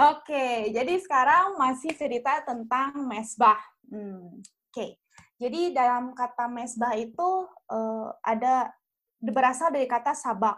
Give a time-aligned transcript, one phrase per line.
[0.00, 3.60] Oke, jadi sekarang masih cerita tentang mesbah.
[3.84, 4.40] Hmm,
[4.72, 4.96] Oke,
[5.36, 8.72] jadi dalam kata mesbah itu uh, ada
[9.20, 10.56] berasal dari kata sabak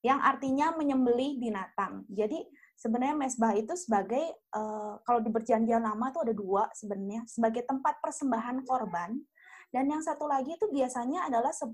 [0.00, 2.08] yang artinya menyembelih binatang.
[2.08, 2.48] Jadi
[2.80, 4.24] sebenarnya mesbah itu sebagai
[4.56, 9.20] uh, kalau di perjanjian lama itu ada dua sebenarnya sebagai tempat persembahan korban
[9.68, 11.66] dan yang satu lagi itu biasanya adalah se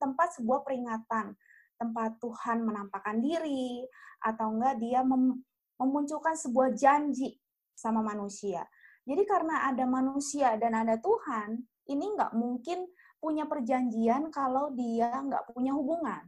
[0.00, 1.36] tempat sebuah peringatan
[1.76, 3.82] tempat Tuhan menampakkan diri
[4.22, 5.42] atau enggak dia mem
[5.82, 7.36] memunculkan sebuah janji
[7.74, 8.62] sama manusia.
[9.02, 11.58] Jadi karena ada manusia dan ada Tuhan,
[11.90, 12.86] ini nggak mungkin
[13.18, 16.22] punya perjanjian kalau dia nggak punya hubungan.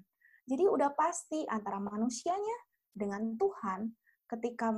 [0.44, 2.58] Jadi udah pasti antara manusianya
[2.92, 3.90] dengan Tuhan,
[4.28, 4.74] ketika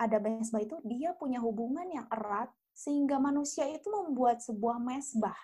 [0.00, 5.36] ada mesbah itu, dia punya hubungan yang erat, sehingga manusia itu membuat sebuah mesbah.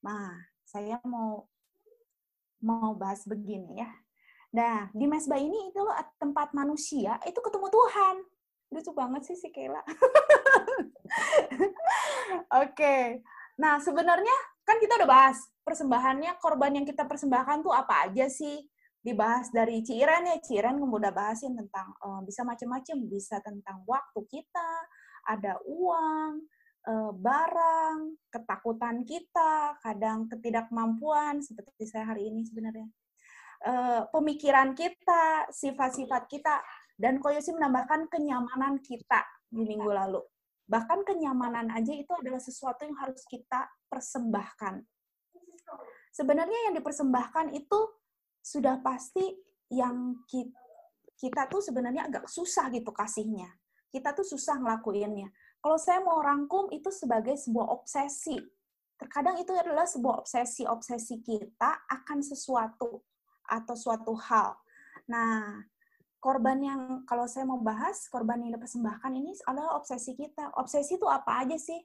[0.00, 0.32] Nah,
[0.64, 1.44] saya mau
[2.62, 3.90] mau bahas begini ya.
[4.52, 5.80] Nah, di mesbah ini itu
[6.20, 8.16] tempat manusia itu ketemu Tuhan.
[8.72, 9.80] Lucu banget sih si Kela.
[12.60, 12.72] Oke.
[12.72, 13.04] okay.
[13.56, 18.60] Nah, sebenarnya kan kita udah bahas persembahannya, korban yang kita persembahkan tuh apa aja sih?
[19.02, 24.70] Dibahas dari Ciren ya, Ciren udah bahasin tentang uh, bisa macam-macam, bisa tentang waktu kita,
[25.26, 26.44] ada uang,
[26.86, 27.98] uh, barang,
[28.30, 32.86] ketakutan kita, kadang ketidakmampuan seperti saya hari ini sebenarnya
[33.62, 36.62] uh, pemikiran kita, sifat-sifat kita,
[36.98, 40.22] dan Koyosi menambahkan kenyamanan kita di minggu lalu.
[40.66, 44.86] Bahkan kenyamanan aja itu adalah sesuatu yang harus kita persembahkan.
[46.12, 47.80] Sebenarnya yang dipersembahkan itu
[48.42, 49.24] sudah pasti
[49.72, 50.52] yang kita,
[51.16, 53.48] kita tuh sebenarnya agak susah gitu kasihnya.
[53.92, 55.28] Kita tuh susah ngelakuinnya.
[55.62, 58.36] Kalau saya mau rangkum itu sebagai sebuah obsesi.
[58.96, 63.02] Terkadang itu adalah sebuah obsesi-obsesi kita akan sesuatu
[63.52, 64.56] atau suatu hal.
[65.12, 65.60] Nah,
[66.16, 70.56] korban yang kalau saya mau bahas korban yang dipersembahkan ini adalah obsesi kita.
[70.56, 71.76] Obsesi itu apa aja sih?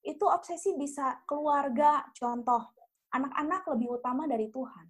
[0.00, 2.72] Itu obsesi bisa keluarga, contoh
[3.12, 4.88] anak-anak lebih utama dari Tuhan.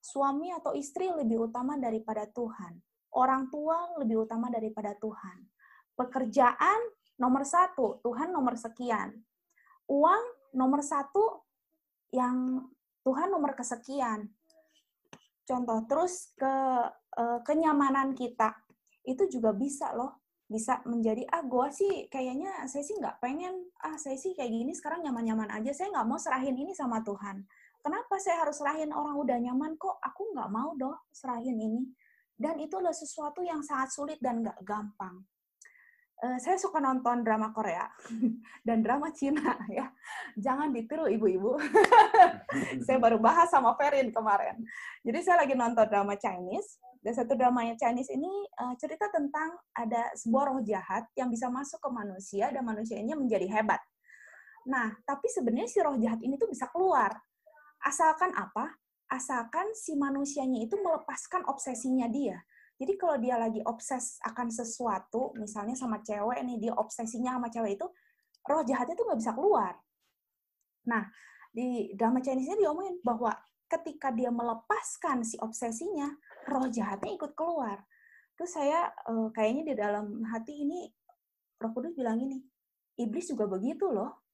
[0.00, 2.80] Suami atau istri lebih utama daripada Tuhan.
[3.12, 5.44] Orang tua lebih utama daripada Tuhan.
[5.92, 6.80] Pekerjaan
[7.20, 9.12] nomor satu, Tuhan nomor sekian.
[9.90, 10.24] Uang
[10.56, 11.44] nomor satu,
[12.10, 12.66] yang
[13.06, 14.28] Tuhan nomor kesekian
[15.50, 16.54] contoh terus ke
[17.18, 18.54] uh, kenyamanan kita
[19.02, 23.94] itu juga bisa loh bisa menjadi ah gue sih kayaknya saya sih nggak pengen ah
[23.94, 27.46] saya sih kayak gini sekarang nyaman-nyaman aja saya nggak mau serahin ini sama Tuhan.
[27.80, 29.78] Kenapa saya harus serahin orang udah nyaman?
[29.78, 31.86] Kok aku nggak mau doh serahin ini?
[32.34, 35.22] Dan itu adalah sesuatu yang sangat sulit dan nggak gampang
[36.20, 37.88] uh, saya suka nonton drama Korea
[38.66, 39.88] dan drama Cina ya.
[40.36, 41.56] Jangan ditiru ibu-ibu.
[42.86, 44.60] saya baru bahas sama Ferin kemarin.
[45.02, 50.12] Jadi saya lagi nonton drama Chinese dan satu drama Chinese ini uh, cerita tentang ada
[50.16, 53.80] sebuah roh jahat yang bisa masuk ke manusia dan manusianya menjadi hebat.
[54.68, 57.16] Nah, tapi sebenarnya si roh jahat ini tuh bisa keluar.
[57.80, 58.76] Asalkan apa?
[59.08, 62.38] Asalkan si manusianya itu melepaskan obsesinya dia
[62.80, 67.76] jadi kalau dia lagi obses akan sesuatu, misalnya sama cewek nih, dia obsesinya sama cewek
[67.76, 67.84] itu,
[68.48, 69.76] roh jahatnya tuh nggak bisa keluar.
[70.88, 71.04] Nah,
[71.52, 73.36] di drama Chinese ini diomongin bahwa
[73.68, 76.08] ketika dia melepaskan si obsesinya,
[76.48, 77.84] roh jahatnya ikut keluar.
[78.32, 80.88] Terus saya uh, kayaknya di dalam hati ini,
[81.60, 82.40] Roh Kudus bilang ini,
[82.96, 84.24] iblis juga begitu loh.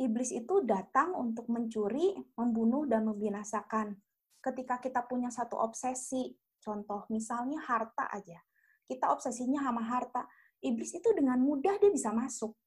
[0.00, 3.92] Iblis itu datang untuk mencuri, membunuh, dan membinasakan.
[4.40, 6.32] Ketika kita punya satu obsesi,
[6.66, 8.42] Contoh, misalnya harta aja.
[8.82, 10.26] Kita obsesinya sama harta.
[10.58, 12.58] Iblis itu dengan mudah dia bisa masuk.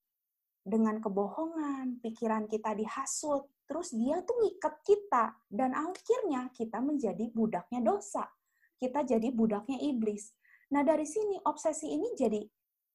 [0.63, 5.35] Dengan kebohongan, pikiran kita dihasut, terus dia tuh ngikat kita.
[5.51, 8.23] Dan akhirnya kita menjadi budaknya dosa.
[8.79, 10.31] Kita jadi budaknya iblis.
[10.71, 12.39] Nah dari sini obsesi ini jadi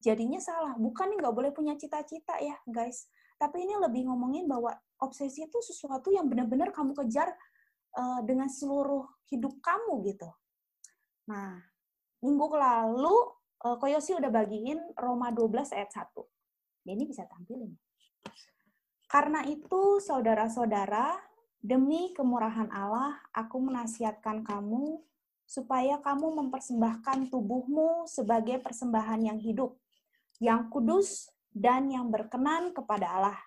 [0.00, 0.72] jadinya salah.
[0.80, 3.12] Bukan nggak boleh punya cita-cita ya guys.
[3.36, 4.72] Tapi ini lebih ngomongin bahwa
[5.04, 7.34] obsesi itu sesuatu yang benar-benar kamu kejar
[7.98, 10.30] uh, dengan seluruh hidup kamu gitu.
[11.24, 11.56] Nah,
[12.20, 13.14] minggu lalu
[13.64, 16.12] uh, Koyosi udah bagiin Roma 12 ayat 1.
[16.84, 17.72] Ini bisa tampilin.
[19.08, 21.16] Karena itu, saudara-saudara,
[21.64, 25.00] demi kemurahan Allah, aku menasihatkan kamu
[25.44, 29.76] supaya kamu mempersembahkan tubuhmu sebagai persembahan yang hidup,
[30.40, 33.40] yang kudus, dan yang berkenan kepada Allah.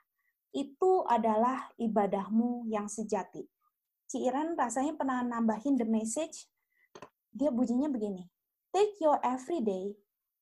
[0.56, 3.44] Itu adalah ibadahmu yang sejati.
[4.08, 6.48] Ciiran rasanya pernah nambahin the message
[7.38, 8.26] dia bunyinya begini.
[8.74, 9.94] Take your everyday,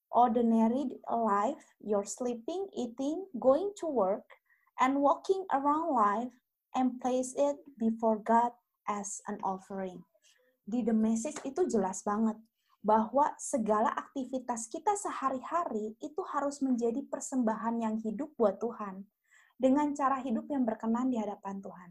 [0.08, 4.26] ordinary life, your sleeping, eating, going to work,
[4.80, 6.34] and walking around life,
[6.76, 8.56] and place it before God
[8.88, 10.04] as an offering.
[10.64, 12.40] Di The Message itu jelas banget
[12.86, 19.06] bahwa segala aktivitas kita sehari-hari itu harus menjadi persembahan yang hidup buat Tuhan
[19.58, 21.90] dengan cara hidup yang berkenan di hadapan Tuhan.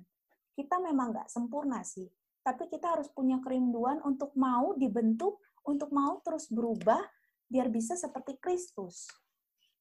[0.55, 2.07] Kita memang nggak sempurna sih,
[2.45, 7.01] tapi kita harus punya kerinduan untuk mau dibentuk, untuk mau terus berubah,
[7.49, 9.09] biar bisa seperti Kristus.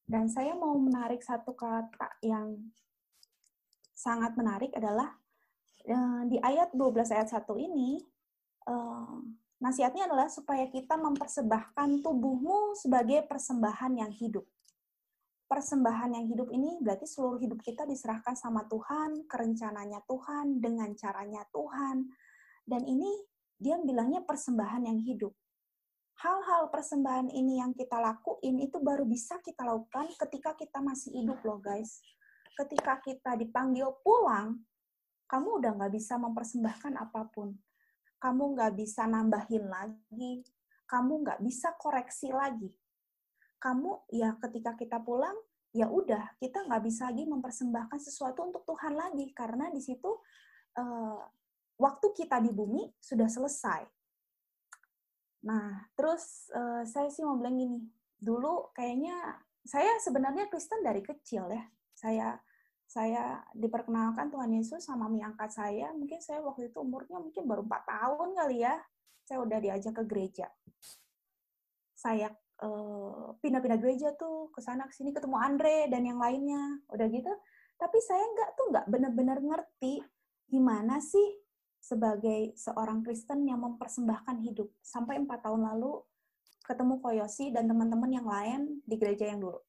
[0.04, 2.56] Dan saya mau menarik satu kata yang
[3.92, 5.12] sangat menarik adalah
[5.84, 8.00] eh, di ayat 12 ayat 1 ini,
[8.68, 9.16] eh,
[9.64, 14.44] Nasihatnya adalah supaya kita mempersembahkan tubuhmu sebagai persembahan yang hidup.
[15.48, 21.48] Persembahan yang hidup ini berarti seluruh hidup kita diserahkan sama Tuhan, kerencananya Tuhan, dengan caranya
[21.48, 22.12] Tuhan.
[22.64, 23.08] Dan ini
[23.60, 25.32] dia bilangnya persembahan yang hidup.
[26.20, 31.38] Hal-hal persembahan ini yang kita lakuin itu baru bisa kita lakukan ketika kita masih hidup
[31.44, 32.00] loh guys.
[32.54, 34.62] Ketika kita dipanggil pulang,
[35.28, 37.58] kamu udah nggak bisa mempersembahkan apa pun
[38.24, 40.40] kamu nggak bisa nambahin lagi,
[40.88, 42.72] kamu nggak bisa koreksi lagi.
[43.60, 45.36] Kamu ya ketika kita pulang,
[45.76, 50.08] ya udah kita nggak bisa lagi mempersembahkan sesuatu untuk Tuhan lagi karena di situ
[50.80, 51.20] uh,
[51.78, 53.82] waktu kita di bumi sudah selesai.
[55.44, 57.84] Nah, terus uh, saya sih mau bilang gini,
[58.16, 61.64] dulu kayaknya saya sebenarnya Kristen dari kecil ya.
[61.92, 62.36] Saya
[62.84, 67.64] saya diperkenalkan Tuhan Yesus sama mami angkat saya, mungkin saya waktu itu umurnya mungkin baru
[67.64, 68.76] 4 tahun kali ya,
[69.24, 70.46] saya udah diajak ke gereja.
[71.96, 77.06] Saya pindah pindah-pindah gereja tuh ke sana ke sini ketemu Andre dan yang lainnya, udah
[77.10, 77.32] gitu.
[77.76, 80.00] Tapi saya nggak tuh nggak benar-benar ngerti
[80.48, 81.43] gimana sih
[81.84, 86.00] sebagai seorang Kristen yang mempersembahkan hidup sampai empat tahun lalu
[86.64, 89.60] ketemu Koyosi dan teman-teman yang lain di gereja yang dulu.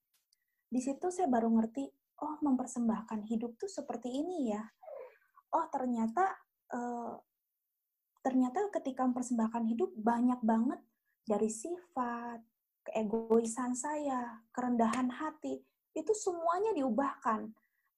[0.72, 1.84] Di situ saya baru ngerti
[2.24, 4.64] oh mempersembahkan hidup tuh seperti ini ya.
[5.52, 6.40] Oh ternyata
[6.72, 7.20] uh,
[8.24, 10.80] ternyata ketika mempersembahkan hidup banyak banget
[11.28, 12.40] dari sifat,
[12.88, 15.60] keegoisan saya, kerendahan hati,
[15.92, 17.52] itu semuanya diubahkan.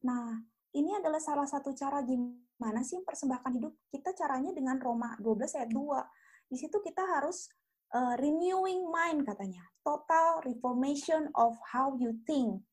[0.09, 0.41] Nah,
[0.75, 3.73] ini adalah salah satu cara gimana sih mempersembahkan hidup.
[3.87, 6.51] Kita caranya dengan Roma 12 ayat 2.
[6.51, 7.47] Di situ kita harus
[7.95, 9.63] uh, renewing mind katanya.
[9.85, 12.67] Total reformation of how you think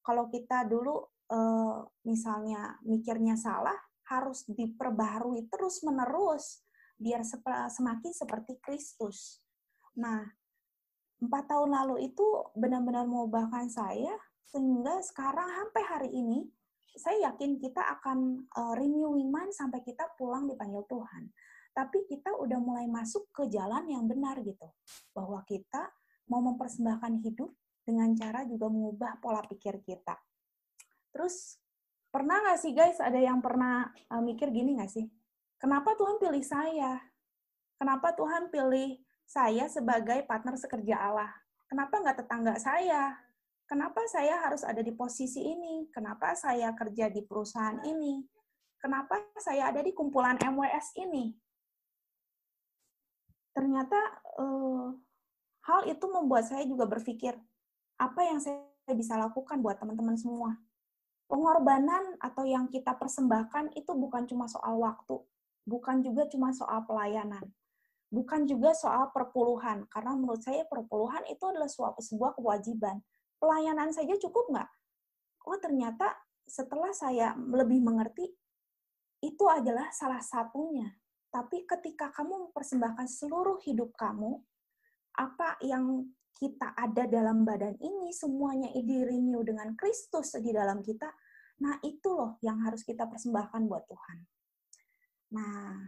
[0.00, 3.76] kalau kita dulu uh, misalnya mikirnya salah,
[4.10, 6.66] harus diperbaharui terus-menerus
[6.98, 7.22] biar
[7.70, 9.38] semakin seperti Kristus.
[9.94, 10.26] Nah,
[11.22, 12.26] empat tahun lalu itu
[12.58, 14.10] benar-benar mengubahkan saya,
[14.50, 16.42] sehingga sekarang sampai hari ini,
[16.96, 21.30] saya yakin kita akan uh, renewing mind sampai kita pulang dipanggil Tuhan.
[21.70, 24.66] Tapi kita udah mulai masuk ke jalan yang benar gitu.
[25.14, 25.90] Bahwa kita
[26.26, 27.50] mau mempersembahkan hidup
[27.86, 30.14] dengan cara juga mengubah pola pikir kita.
[31.10, 31.58] Terus
[32.10, 35.06] pernah nggak sih guys ada yang pernah uh, mikir gini nggak sih?
[35.60, 36.98] Kenapa Tuhan pilih saya?
[37.76, 41.30] Kenapa Tuhan pilih saya sebagai partner sekerja Allah?
[41.70, 43.29] Kenapa nggak tetangga saya?
[43.70, 45.86] Kenapa saya harus ada di posisi ini?
[45.94, 48.18] Kenapa saya kerja di perusahaan ini?
[48.82, 51.30] Kenapa saya ada di kumpulan MWS ini?
[53.54, 53.94] Ternyata
[54.42, 54.90] uh,
[55.70, 57.38] hal itu membuat saya juga berpikir,
[57.94, 58.58] apa yang saya
[58.90, 60.58] bisa lakukan buat teman-teman semua.
[61.30, 65.22] Pengorbanan atau yang kita persembahkan itu bukan cuma soal waktu,
[65.62, 67.46] bukan juga cuma soal pelayanan,
[68.10, 72.98] bukan juga soal perpuluhan, karena menurut saya perpuluhan itu adalah suatu sebuah kewajiban.
[73.40, 74.70] Pelayanan saja cukup nggak?
[75.48, 76.12] Oh ternyata
[76.44, 78.28] setelah saya lebih mengerti,
[79.24, 80.92] itu adalah salah satunya.
[81.30, 84.42] Tapi ketika kamu mempersembahkan seluruh hidup kamu,
[85.14, 91.06] apa yang kita ada dalam badan ini, semuanya di renew dengan Kristus di dalam kita,
[91.60, 94.18] nah itu loh yang harus kita persembahkan buat Tuhan.
[95.36, 95.86] Nah,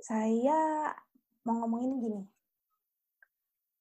[0.00, 0.90] saya
[1.44, 2.22] mau ngomongin gini.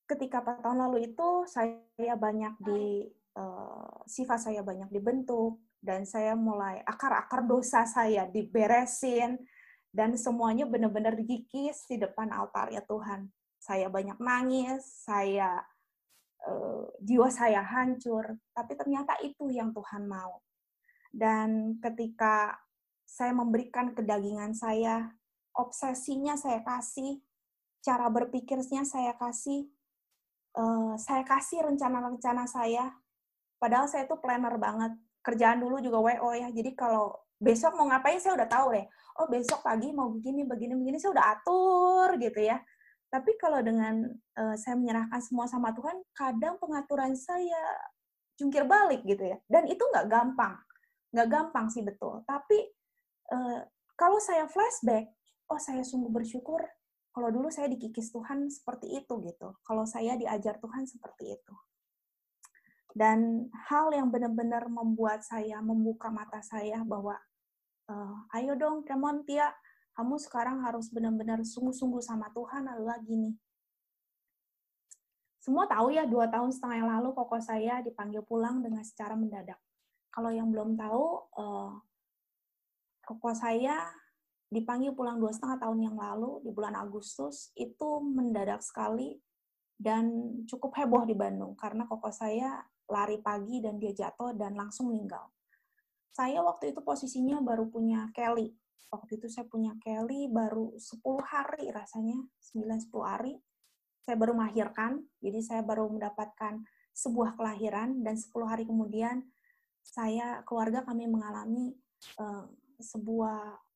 [0.09, 3.05] Ketika tahun lalu itu, saya banyak di,
[3.37, 9.37] uh, sifat saya banyak dibentuk, dan saya mulai akar-akar dosa saya diberesin,
[9.93, 15.59] dan semuanya benar-benar digigis di depan altar ya Tuhan saya banyak nangis, saya
[16.47, 20.39] uh, jiwa saya hancur, tapi ternyata itu yang Tuhan mau.
[21.11, 22.55] Dan ketika
[23.03, 25.11] saya memberikan kedagingan saya,
[25.53, 27.19] obsesinya saya kasih,
[27.83, 29.67] cara berpikirnya saya kasih,
[30.57, 32.89] uh, saya kasih rencana-rencana saya.
[33.59, 34.95] Padahal saya itu planner banget.
[35.19, 36.47] Kerjaan dulu juga WO ya.
[36.49, 38.85] Jadi kalau besok mau ngapain saya udah tahu deh.
[39.19, 42.57] Oh besok pagi mau begini, begini, begini saya udah atur gitu ya.
[43.09, 44.05] Tapi kalau dengan
[44.37, 47.59] uh, saya menyerahkan semua sama Tuhan, kadang pengaturan saya
[48.37, 49.37] jungkir balik gitu ya.
[49.49, 50.55] Dan itu nggak gampang.
[51.11, 52.21] Nggak gampang sih betul.
[52.23, 52.69] Tapi
[53.33, 53.65] uh,
[53.97, 55.09] kalau saya flashback,
[55.49, 56.61] oh saya sungguh bersyukur
[57.09, 59.57] kalau dulu saya dikikis Tuhan seperti itu gitu.
[59.65, 61.55] Kalau saya diajar Tuhan seperti itu.
[62.93, 67.17] Dan hal yang benar-benar membuat saya membuka mata saya bahwa
[67.89, 69.49] uh, ayo dong, Kemon Tia,
[69.97, 73.35] kamu sekarang harus benar-benar sungguh-sungguh sama Tuhan adalah gini.
[75.39, 79.57] Semua tahu ya, dua tahun setengah yang lalu koko saya dipanggil pulang dengan secara mendadak.
[80.09, 81.05] Kalau yang belum tahu,
[81.37, 81.73] uh,
[83.05, 83.89] koko saya
[84.49, 89.13] dipanggil pulang dua setengah tahun yang lalu di bulan Agustus itu mendadak sekali
[89.77, 90.09] dan
[90.49, 95.29] cukup heboh di Bandung karena koko saya lari pagi dan dia jatuh dan langsung meninggal.
[96.09, 98.51] Saya waktu itu posisinya baru punya Kelly.
[98.89, 103.33] Waktu itu saya punya Kelly baru 10 hari rasanya, 9-10 hari.
[104.01, 106.65] Saya baru melahirkan, jadi saya baru mendapatkan
[106.97, 109.21] sebuah kelahiran dan 10 hari kemudian
[109.85, 111.77] saya keluarga kami mengalami
[112.17, 112.49] uh,
[112.81, 113.68] sebuah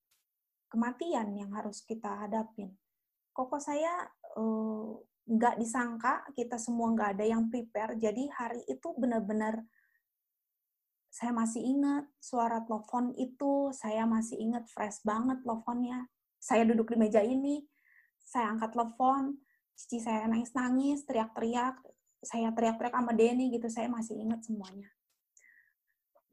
[0.73, 2.73] kematian yang harus kita hadapin.
[3.29, 4.97] Koko saya uh,
[5.29, 9.61] nggak disangka, kita semua nggak ada yang prepare, jadi hari itu benar-benar
[11.13, 16.09] saya masih ingat suara telepon itu, saya masih ingat fresh banget teleponnya.
[16.41, 17.61] Saya duduk di meja ini,
[18.25, 19.37] saya angkat telepon,
[19.77, 21.77] cici saya nangis-nangis, teriak-teriak,
[22.25, 24.89] saya teriak-teriak sama Denny gitu, saya masih ingat semuanya.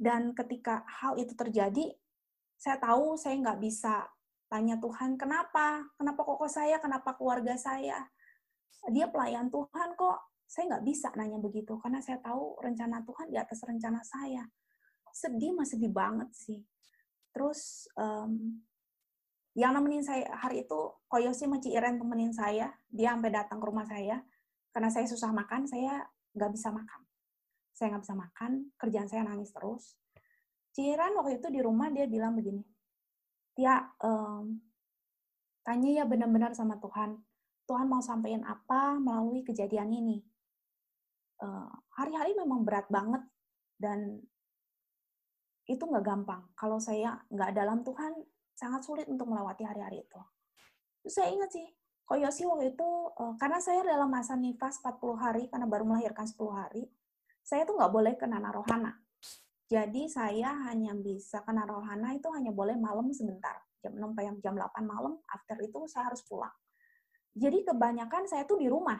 [0.01, 1.93] Dan ketika hal itu terjadi,
[2.57, 4.09] saya tahu saya nggak bisa
[4.50, 5.87] tanya Tuhan, kenapa?
[5.95, 6.83] Kenapa koko saya?
[6.83, 8.11] Kenapa keluarga saya?
[8.90, 10.19] Dia pelayan Tuhan kok.
[10.50, 14.42] Saya nggak bisa nanya begitu, karena saya tahu rencana Tuhan di atas rencana saya.
[15.14, 16.59] Sedih mah sedih banget sih.
[17.30, 18.59] Terus, um,
[19.54, 22.75] yang nemenin saya hari itu, Koyosi sama Iren temenin saya.
[22.90, 24.19] Dia sampai datang ke rumah saya.
[24.75, 26.02] Karena saya susah makan, saya
[26.35, 27.00] nggak bisa makan.
[27.75, 29.95] Saya nggak bisa makan, kerjaan saya nangis terus.
[30.71, 32.62] Ciran waktu itu di rumah dia bilang begini,
[33.61, 34.57] Tia, um,
[35.61, 37.21] tanya ya benar-benar sama Tuhan.
[37.69, 40.25] Tuhan mau sampaikan apa melalui kejadian ini.
[41.93, 43.21] Hari-hari uh, memang berat banget
[43.76, 44.17] dan
[45.69, 46.49] itu nggak gampang.
[46.57, 48.17] Kalau saya nggak dalam Tuhan,
[48.57, 50.21] sangat sulit untuk melewati hari-hari itu.
[51.05, 51.69] Terus saya ingat sih,
[52.09, 56.49] Koyosi waktu itu, uh, karena saya dalam masa nifas 40 hari, karena baru melahirkan 10
[56.49, 56.88] hari,
[57.45, 58.97] saya tuh nggak boleh ke Nana Rohana.
[59.71, 63.55] Jadi saya hanya bisa kena rohana itu hanya boleh malam sebentar.
[63.79, 66.50] Jam 6 sampai jam 8 malam, after itu saya harus pulang.
[67.39, 68.99] Jadi kebanyakan saya tuh di rumah.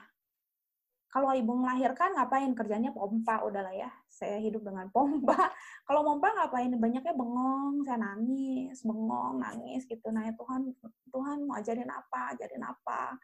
[1.11, 3.91] Kalau ibu melahirkan ngapain kerjanya pompa udahlah ya.
[4.07, 5.35] Saya hidup dengan pompa.
[5.91, 10.07] Kalau pompa ngapain banyaknya bengong, saya nangis, bengong, nangis gitu.
[10.15, 10.71] Nah, ya Tuhan
[11.11, 13.19] Tuhan mau ajarin apa, ajarin apa.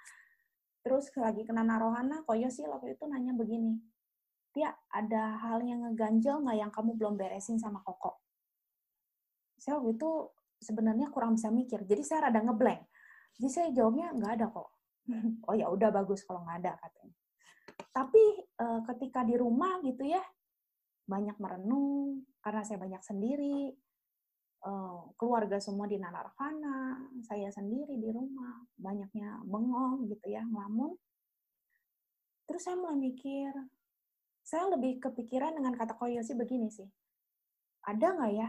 [0.83, 3.79] Terus lagi kena narohana, koyo sih waktu itu nanya begini,
[4.57, 8.25] Tia, ada hal yang ngeganjel nggak yang kamu belum beresin sama Koko?
[9.61, 10.11] Saya waktu itu
[10.65, 12.81] sebenarnya kurang bisa mikir, jadi saya rada ngeblank.
[13.37, 14.73] Jadi saya jawabnya nggak ada kok.
[15.53, 17.17] oh ya udah bagus kalau nggak ada katanya.
[17.93, 18.25] Tapi
[18.57, 20.25] uh, ketika di rumah gitu ya,
[21.05, 23.77] banyak merenung karena saya banyak sendiri.
[24.65, 30.97] Uh, keluarga semua di Nanarvana, saya sendiri di rumah, banyaknya bengong gitu ya, ngelamun.
[32.49, 33.53] Terus saya mulai mikir,
[34.47, 36.87] saya lebih kepikiran dengan kata Koyosi begini sih.
[37.83, 38.49] Ada nggak ya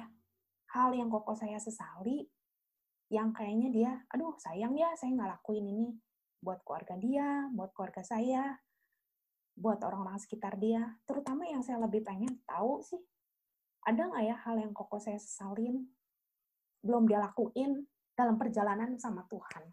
[0.77, 2.21] hal yang koko saya sesali,
[3.09, 5.89] yang kayaknya dia, aduh sayang ya saya nggak lakuin ini
[6.37, 8.61] buat keluarga dia, buat keluarga saya,
[9.57, 10.85] buat orang-orang sekitar dia.
[11.09, 13.01] Terutama yang saya lebih pengen tahu sih,
[13.81, 15.81] ada nggak ya hal yang koko saya sesalin,
[16.85, 19.65] belum dia lakuin dalam perjalanan sama Tuhan.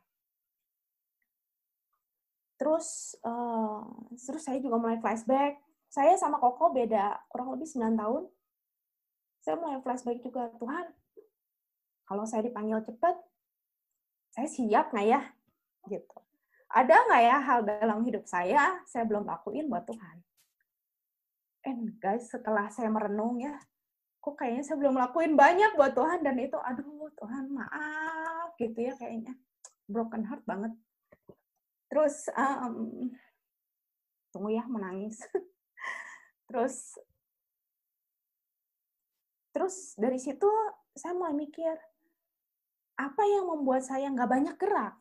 [2.57, 3.85] Terus, uh,
[4.16, 5.61] terus saya juga mulai flashback
[5.95, 8.27] saya sama Koko beda kurang lebih 9 tahun.
[9.47, 10.91] Saya mulai flashback juga, Tuhan,
[12.11, 13.15] kalau saya dipanggil cepat,
[14.35, 15.23] saya siap nggak ya?
[15.87, 16.17] Gitu.
[16.75, 20.17] Ada nggak ya hal dalam hidup saya, saya belum lakuin buat Tuhan?
[21.63, 23.55] And guys, setelah saya merenung ya,
[24.19, 28.99] kok kayaknya saya belum lakuin banyak buat Tuhan, dan itu, aduh Tuhan maaf, gitu ya
[28.99, 29.39] kayaknya.
[29.87, 30.75] Broken heart banget.
[31.87, 33.07] Terus, um,
[34.35, 35.23] tunggu ya, menangis.
[36.54, 37.02] Terus
[39.50, 40.46] terus dari situ
[40.94, 41.75] saya mulai mikir,
[42.94, 44.94] apa yang membuat saya nggak banyak gerak?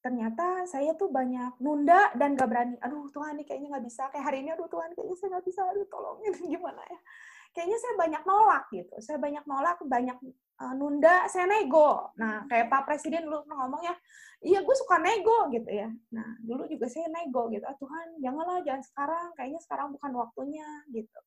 [0.00, 2.76] Ternyata saya tuh banyak nunda dan nggak berani.
[2.80, 4.08] Aduh Tuhan, ini kayaknya nggak bisa.
[4.08, 5.60] Kayak hari ini, aduh Tuhan, kayaknya saya nggak bisa.
[5.68, 6.98] Aduh tolongin, gimana ya?
[7.52, 8.94] Kayaknya saya banyak nolak gitu.
[9.04, 10.16] Saya banyak nolak, banyak
[10.60, 12.12] uh, nunda, saya nego.
[12.16, 13.94] Nah, kayak Pak Presiden dulu pernah ngomong ya,
[14.44, 15.88] iya gue suka nego gitu ya.
[16.12, 17.64] Nah, dulu juga saya nego gitu.
[17.64, 19.26] Ah, Tuhan, janganlah, jangan sekarang.
[19.36, 21.20] Kayaknya sekarang bukan waktunya gitu.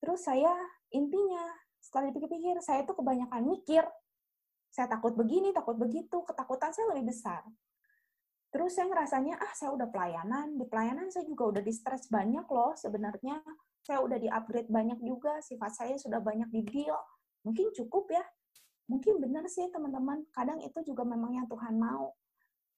[0.00, 0.52] Terus saya
[0.92, 1.44] intinya
[1.80, 3.84] setelah dipikir-pikir, saya tuh kebanyakan mikir.
[4.68, 7.40] Saya takut begini, takut begitu, ketakutan saya lebih besar.
[8.52, 12.44] Terus saya ngerasanya, ah saya udah pelayanan, di pelayanan saya juga udah di stres banyak
[12.48, 13.40] loh sebenarnya.
[13.80, 16.98] Saya udah di-upgrade banyak juga, sifat saya sudah banyak di deal.
[17.46, 18.26] Mungkin cukup ya.
[18.90, 22.10] Mungkin benar sih teman-teman, kadang itu juga memang yang Tuhan mau.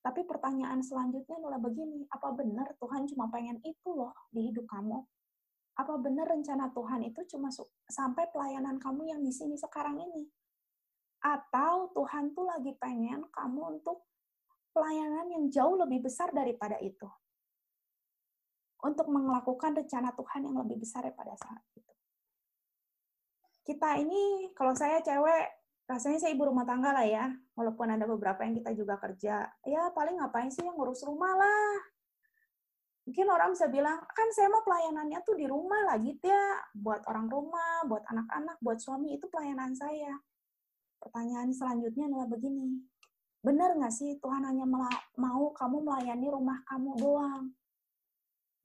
[0.05, 5.05] Tapi pertanyaan selanjutnya adalah begini, apa benar Tuhan cuma pengen itu loh di hidup kamu?
[5.77, 7.49] Apa benar rencana Tuhan itu cuma
[7.89, 10.25] sampai pelayanan kamu yang di sini sekarang ini?
[11.21, 14.07] Atau Tuhan tuh lagi pengen kamu untuk
[14.73, 17.09] pelayanan yang jauh lebih besar daripada itu?
[18.81, 21.98] Untuk melakukan rencana Tuhan yang lebih besar daripada saat itu.
[23.69, 25.45] Kita ini, kalau saya cewek,
[25.85, 27.29] rasanya saya ibu rumah tangga lah ya.
[27.53, 29.45] Walaupun ada beberapa yang kita juga kerja.
[29.69, 31.99] Ya paling ngapain sih yang ngurus rumah lah
[33.09, 37.01] mungkin orang bisa bilang, kan saya mau pelayanannya tuh di rumah lah gitu ya, buat
[37.09, 40.13] orang rumah, buat anak-anak, buat suami, itu pelayanan saya.
[41.01, 42.85] Pertanyaan selanjutnya adalah begini,
[43.41, 44.69] benar nggak sih Tuhan hanya
[45.17, 47.49] mau kamu melayani rumah kamu doang?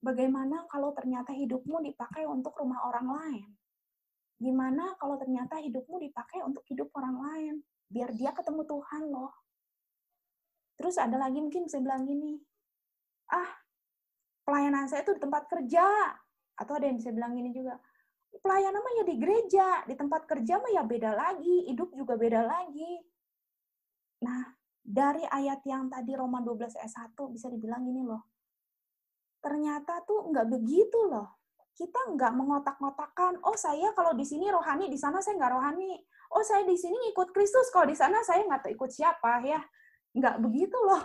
[0.03, 3.47] Bagaimana kalau ternyata hidupmu dipakai untuk rumah orang lain?
[4.43, 7.55] Gimana kalau ternyata hidupmu dipakai untuk hidup orang lain?
[7.87, 9.31] Biar dia ketemu Tuhan loh.
[10.75, 12.35] Terus ada lagi mungkin bisa bilang gini,
[13.31, 13.47] ah
[14.43, 15.87] pelayanan saya itu di tempat kerja.
[16.59, 17.79] Atau ada yang bisa bilang gini juga,
[18.43, 22.43] pelayanan mah ya di gereja, di tempat kerja mah ya beda lagi, hidup juga beda
[22.43, 22.99] lagi.
[24.27, 24.43] Nah,
[24.83, 28.27] dari ayat yang tadi Roma 12 ayat 1 bisa dibilang gini loh.
[29.39, 31.42] Ternyata tuh nggak begitu loh.
[31.73, 35.97] Kita nggak mengotak-ngotakan, oh saya kalau di sini rohani, di sana saya nggak rohani.
[36.33, 39.61] Oh saya di sini ikut Kristus, kalau di sana saya nggak ikut siapa ya.
[40.13, 41.01] Nggak begitu loh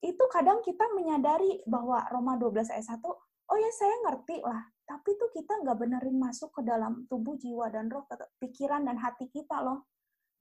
[0.00, 5.12] itu kadang kita menyadari bahwa Roma 12 ayat 1, oh ya saya ngerti lah, tapi
[5.20, 8.08] tuh kita nggak benerin masuk ke dalam tubuh, jiwa, dan roh,
[8.40, 9.84] pikiran, dan hati kita loh.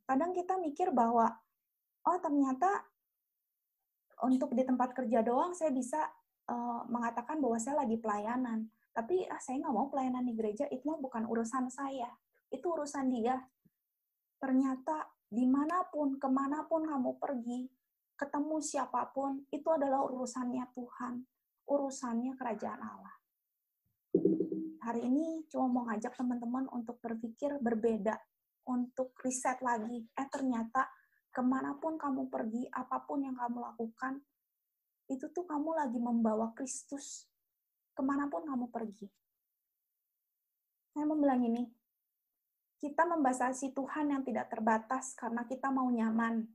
[0.07, 1.27] Kadang kita mikir bahwa,
[2.07, 2.87] oh ternyata
[4.23, 6.07] untuk di tempat kerja doang saya bisa
[6.47, 8.67] uh, mengatakan bahwa saya lagi pelayanan.
[8.93, 12.10] Tapi ah, saya nggak mau pelayanan di gereja, itu bukan urusan saya.
[12.49, 13.38] Itu urusan dia.
[14.39, 17.69] Ternyata di mana pun, ke mana pun kamu pergi,
[18.17, 21.21] ketemu siapa pun, itu adalah urusannya Tuhan,
[21.69, 23.15] urusannya kerajaan Allah.
[24.80, 28.17] Hari ini cuma mau ngajak teman-teman untuk berpikir berbeda,
[28.65, 30.02] untuk riset lagi.
[30.17, 30.89] Eh ternyata
[31.30, 34.17] ke mana pun kamu pergi, apa pun yang kamu lakukan,
[35.10, 37.30] itu tuh kamu lagi membawa Kristus
[37.99, 39.12] ke mana pun kamu pergi.
[40.95, 41.67] Saya mau bilang ini,
[42.79, 46.47] kita membatasi Tuhan yang tidak terbatas karena kita mau nyaman,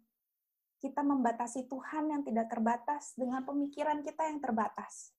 [0.81, 5.13] kita membatasi Tuhan yang tidak terbatas dengan pemikiran kita yang terbatas.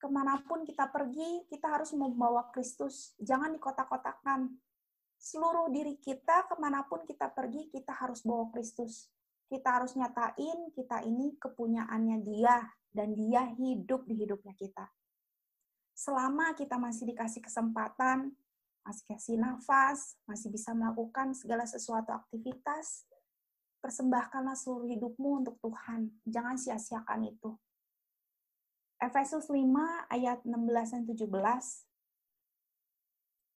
[0.00, 3.12] Ke mana pun kita pergi, kita harus membawa Kristus.
[3.20, 4.56] Jangan dikotak-kotakan.
[5.20, 9.12] Seluruh diri kita, ke mana pun kita pergi, kita harus bawa Kristus.
[9.46, 14.88] Kita harus nyatain kita ini kepunyaannya dia, dan dia hidup di hidupnya kita.
[15.92, 18.32] Selama kita masih dikasih kesempatan,
[18.80, 23.04] masih kasih nafas, masih bisa melakukan segala sesuatu aktivitas,
[23.84, 26.08] persembahkanlah seluruh hidupmu untuk Tuhan.
[26.24, 27.52] Jangan sia-siakan itu.
[28.96, 29.60] Efesus 5
[30.08, 31.28] ayat 16 dan 17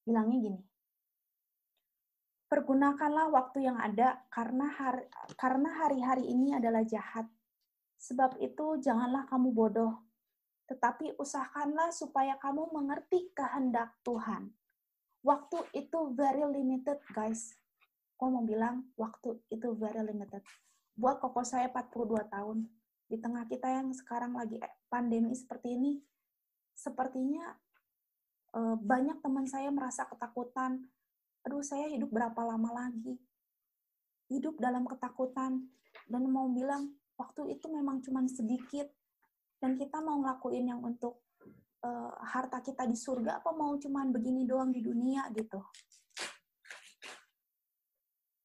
[0.05, 0.61] bilangnya gini.
[2.51, 5.07] Pergunakanlah waktu yang ada karena hari,
[5.39, 7.31] karena hari-hari ini adalah jahat.
[8.03, 10.03] Sebab itu janganlah kamu bodoh,
[10.67, 14.51] tetapi usahakanlah supaya kamu mengerti kehendak Tuhan.
[15.23, 17.61] Waktu itu very limited, guys
[18.21, 20.45] aku mau bilang waktu itu very limited.
[20.93, 22.69] Buat koko saya 42 tahun,
[23.09, 24.61] di tengah kita yang sekarang lagi
[24.93, 26.05] pandemi seperti ini,
[26.77, 27.49] sepertinya
[28.53, 30.85] eh, banyak teman saya merasa ketakutan.
[31.49, 33.17] Aduh, saya hidup berapa lama lagi?
[34.29, 35.65] Hidup dalam ketakutan.
[36.05, 38.89] Dan mau bilang, waktu itu memang cuma sedikit.
[39.61, 41.25] Dan kita mau ngelakuin yang untuk
[41.85, 45.61] uh, harta kita di surga, apa mau cuman begini doang di dunia gitu.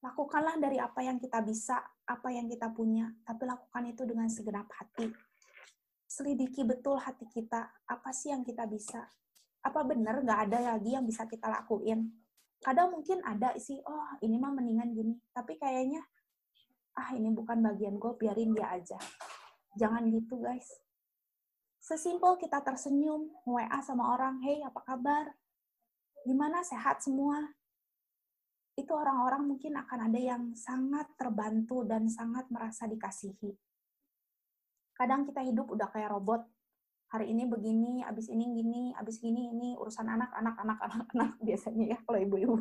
[0.04, 4.70] Lakukanlah dari apa yang kita bisa, apa yang kita punya, tapi lakukan itu dengan segenap
[4.70, 5.10] hati.
[6.06, 9.08] Selidiki betul hati kita, apa sih yang kita bisa.
[9.66, 12.25] Apa benar nggak ada lagi yang bisa kita lakuin?
[12.66, 15.14] Kadang mungkin ada sih, oh ini mah mendingan gini.
[15.30, 16.02] Tapi kayaknya,
[16.98, 18.98] ah ini bukan bagian gue, biarin dia aja.
[19.78, 20.82] Jangan gitu guys.
[21.78, 25.30] Sesimpel kita tersenyum, WA sama orang, hey apa kabar?
[26.26, 27.38] Gimana sehat semua?
[28.76, 33.56] itu orang-orang mungkin akan ada yang sangat terbantu dan sangat merasa dikasihi.
[34.96, 36.44] Kadang kita hidup udah kayak robot.
[37.16, 41.32] Hari ini begini, abis ini gini, abis gini ini urusan anak, anak, anak, anak, anak
[41.40, 42.60] biasanya ya kalau ibu-ibu.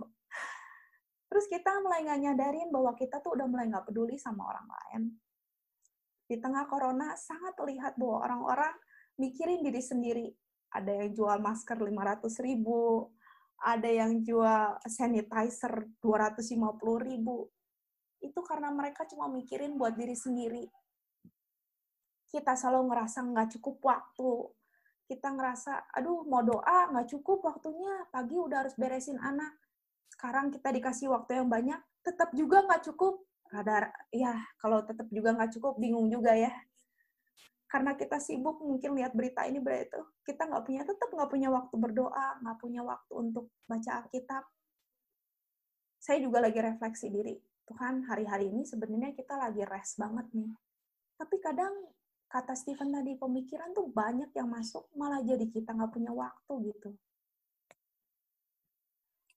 [1.27, 5.03] Terus kita mulai nggak nyadarin bahwa kita tuh udah mulai nggak peduli sama orang lain.
[6.31, 8.75] Di tengah corona sangat terlihat bahwa orang-orang
[9.19, 10.31] mikirin diri sendiri.
[10.71, 13.11] Ada yang jual masker 500 ribu,
[13.59, 16.55] ada yang jual sanitizer 250
[17.03, 17.51] ribu.
[18.23, 20.71] Itu karena mereka cuma mikirin buat diri sendiri.
[22.35, 24.51] Kita selalu ngerasa nggak cukup waktu.
[25.07, 29.55] Kita ngerasa, aduh mau doa nggak cukup waktunya, pagi udah harus beresin anak
[30.15, 33.27] sekarang kita dikasih waktu yang banyak, tetap juga nggak cukup.
[33.51, 36.55] Rada, ya kalau tetap juga nggak cukup, bingung juga ya.
[37.67, 41.49] Karena kita sibuk mungkin lihat berita ini berita itu, kita nggak punya tetap nggak punya
[41.51, 44.47] waktu berdoa, nggak punya waktu untuk baca Alkitab.
[45.99, 47.35] Saya juga lagi refleksi diri.
[47.67, 50.53] Tuhan, hari-hari ini sebenarnya kita lagi rest banget nih.
[51.19, 51.75] Tapi kadang
[52.35, 56.91] kata Stephen tadi pemikiran tuh banyak yang masuk malah jadi kita nggak punya waktu gitu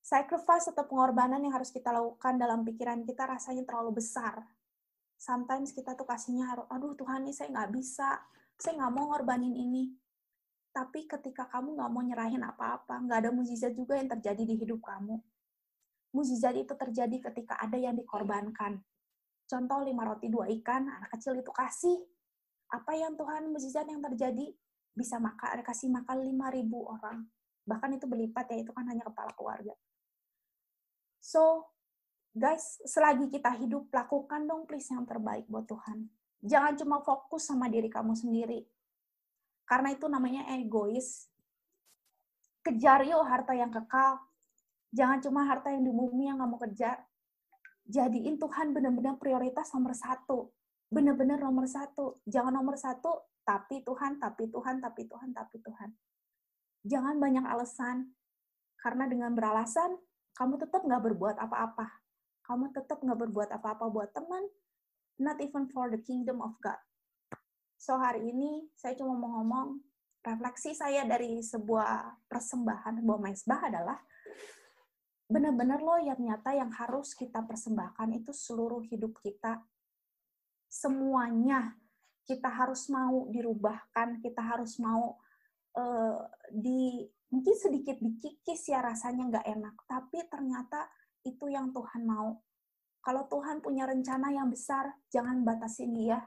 [0.08, 4.40] sacrifice atau pengorbanan yang harus kita lakukan dalam pikiran kita rasanya terlalu besar.
[5.20, 8.16] Sometimes kita tuh kasihnya, aduh Tuhan ini saya nggak bisa,
[8.56, 9.92] saya nggak mau ngorbanin ini.
[10.72, 14.80] Tapi ketika kamu nggak mau nyerahin apa-apa, nggak ada mujizat juga yang terjadi di hidup
[14.80, 15.20] kamu.
[16.16, 18.80] Mujizat itu terjadi ketika ada yang dikorbankan.
[19.44, 21.98] Contoh lima roti dua ikan, anak kecil itu kasih.
[22.68, 24.52] Apa yang Tuhan mujizat yang terjadi?
[24.92, 27.24] Bisa makan, kasih makan lima ribu orang.
[27.64, 29.76] Bahkan itu berlipat ya, itu kan hanya kepala keluarga
[31.20, 31.68] So,
[32.32, 36.08] guys, selagi kita hidup, lakukan dong please yang terbaik buat Tuhan.
[36.40, 38.64] Jangan cuma fokus sama diri kamu sendiri.
[39.68, 41.28] Karena itu namanya egois.
[42.64, 44.22] Kejar yuk harta yang kekal.
[44.94, 47.04] Jangan cuma harta yang di bumi yang kamu kejar.
[47.84, 50.48] Jadiin Tuhan benar-benar prioritas nomor satu.
[50.88, 52.20] Benar-benar nomor satu.
[52.24, 55.90] Jangan nomor satu, tapi Tuhan, tapi Tuhan, tapi Tuhan, tapi Tuhan.
[56.88, 58.12] Jangan banyak alasan.
[58.78, 59.98] Karena dengan beralasan,
[60.38, 61.86] kamu tetap nggak berbuat apa-apa.
[62.46, 64.46] Kamu tetap nggak berbuat apa-apa buat teman,
[65.18, 66.78] not even for the kingdom of God.
[67.76, 69.82] So hari ini saya cuma mau ngomong,
[70.22, 73.98] refleksi saya dari sebuah persembahan, sebuah mesbah adalah
[75.28, 79.60] benar-benar loh yang nyata yang harus kita persembahkan itu seluruh hidup kita.
[80.68, 81.74] Semuanya
[82.28, 85.16] kita harus mau dirubahkan, kita harus mau
[85.80, 86.20] uh,
[86.52, 90.88] di mungkin sedikit dikikis ya rasanya nggak enak, tapi ternyata
[91.24, 92.40] itu yang Tuhan mau.
[93.00, 96.20] Kalau Tuhan punya rencana yang besar, jangan batasin dia.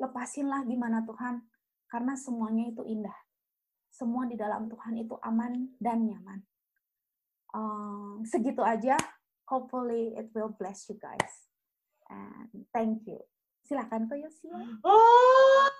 [0.00, 1.44] Lepasinlah gimana Tuhan,
[1.92, 3.16] karena semuanya itu indah.
[3.92, 6.40] Semua di dalam Tuhan itu aman dan nyaman.
[7.52, 8.96] Um, segitu aja.
[9.48, 11.48] Hopefully it will bless you guys.
[12.10, 13.18] And thank you.
[13.66, 14.78] Silakan Koyosia.
[14.86, 15.70] Oh.